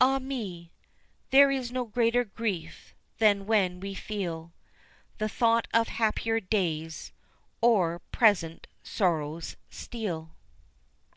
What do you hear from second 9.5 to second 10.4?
steal.